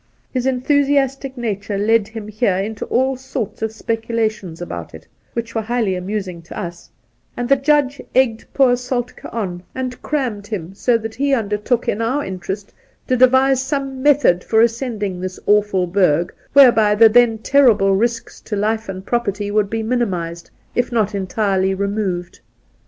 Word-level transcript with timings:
His 0.31 0.47
enthusi 0.47 0.95
astic 0.97 1.37
nature 1.37 1.77
led 1.77 2.07
him 2.07 2.27
here 2.27 2.55
into 2.55 2.85
all 2.85 3.15
sorts 3.17 3.61
of 3.61 3.71
specula 3.71 4.29
tions 4.29 4.59
about 4.59 4.95
it, 4.95 5.05
which 5.33 5.53
were 5.53 5.61
highly 5.61 5.93
amusing 5.93 6.41
to 6.41 6.59
us; 6.59 6.89
and 7.37 7.47
the 7.47 7.55
Judge 7.55 8.01
egged 8.15 8.51
poor 8.51 8.73
Soltk^ 8.73 9.31
on 9.31 9.61
and 9.75 10.01
crammed 10.01 10.45
4—2 10.45 10.49
52 10.49 10.57
Soltke 10.57 10.65
him 10.69 10.73
so 10.73 10.97
that 10.97 11.13
he 11.13 11.33
undertook 11.35 11.87
in 11.87 12.01
our 12.01 12.25
interest 12.25 12.73
to 13.05 13.15
devise 13.15 13.61
some 13.61 14.01
method 14.01 14.43
for 14.43 14.61
ascending 14.61 15.21
this 15.21 15.39
awful 15.45 15.85
Berg 15.85 16.33
whereby 16.53 16.95
the 16.95 17.07
then 17.07 17.37
terribles 17.37 17.99
risks 17.99 18.41
to 18.41 18.55
life 18.55 18.89
and 18.89 19.05
property 19.05 19.51
would 19.51 19.69
be 19.69 19.83
minimized, 19.83 20.49
if 20.73 20.91
not 20.91 21.13
entirely 21.13 21.75
removed. 21.75 22.39